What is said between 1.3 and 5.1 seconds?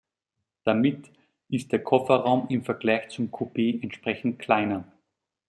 ist der Kofferraum im Vergleich zum Coupe entsprechend kleiner.